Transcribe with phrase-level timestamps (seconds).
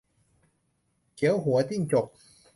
[1.13, 2.07] เขียวหัวจิ้งจก